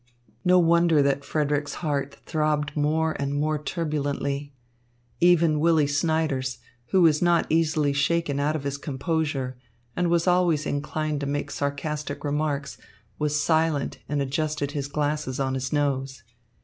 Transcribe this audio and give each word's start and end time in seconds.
No 0.43 0.57
wonder 0.57 1.03
that 1.03 1.23
Frederick's 1.23 1.75
heart 1.75 2.15
throbbed 2.25 2.75
more 2.75 3.15
and 3.19 3.35
more 3.35 3.59
turbulently. 3.61 4.51
Even 5.19 5.59
Willy 5.59 5.85
Snyders, 5.85 6.57
who 6.87 7.03
was 7.03 7.21
not 7.21 7.45
easily 7.51 7.93
shaken 7.93 8.39
out 8.39 8.55
of 8.55 8.63
his 8.63 8.79
composure 8.79 9.59
and 9.95 10.09
was 10.09 10.25
always 10.25 10.65
inclined 10.65 11.19
to 11.19 11.27
make 11.27 11.51
sarcastic 11.51 12.23
remarks, 12.23 12.79
was 13.19 13.39
silent 13.43 13.99
and 14.09 14.23
adjusted 14.23 14.71
his 14.71 14.87
glasses 14.87 15.39
on 15.39 15.53
his 15.53 15.71
nose. 15.71 16.23